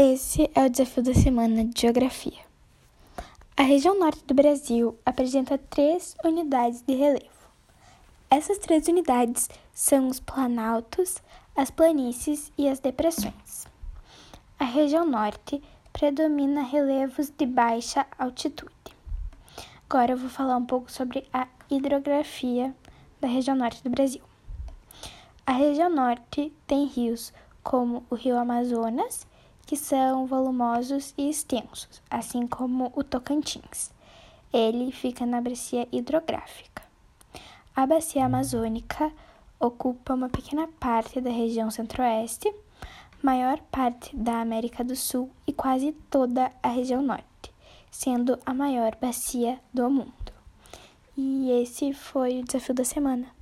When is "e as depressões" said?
12.56-13.66